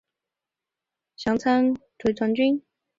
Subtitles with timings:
[1.15, 2.63] 详参集团军。